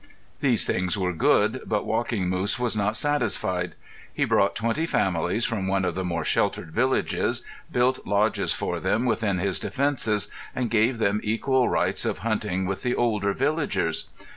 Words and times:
These 0.39 0.65
things 0.65 0.97
were 0.97 1.13
good, 1.13 1.61
but 1.63 1.85
Walking 1.85 2.27
Moose 2.27 2.57
was 2.57 2.75
not 2.75 2.95
satisfied. 2.97 3.75
He 4.11 4.25
brought 4.25 4.55
twenty 4.55 4.87
families 4.87 5.45
from 5.45 5.67
one 5.67 5.85
of 5.85 5.93
the 5.93 6.03
more 6.03 6.25
sheltered 6.25 6.71
villages, 6.71 7.43
built 7.71 7.99
lodges 8.07 8.51
for 8.51 8.79
them 8.79 9.05
within 9.05 9.37
his 9.37 9.59
defences, 9.59 10.27
and 10.55 10.71
gave 10.71 10.97
them 10.97 11.21
equal 11.23 11.69
rights 11.69 12.03
of 12.03 12.17
hunting 12.25 12.65
with 12.65 12.81
the 12.81 12.95
older 12.95 13.31
villagers. 13.33 14.07